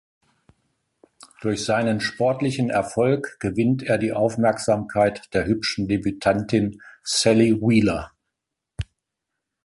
Durch 1.41 1.63
seinen 1.63 1.99
sportlichen 2.01 2.71
Erfolg 2.71 3.39
gewinnt 3.39 3.83
er 3.83 3.99
die 3.99 4.13
Aufmerksamkeit 4.13 5.31
der 5.35 5.45
hübschen 5.45 5.87
Debütantin 5.87 6.81
Sally 7.03 7.53
Wheeler. 7.61 8.09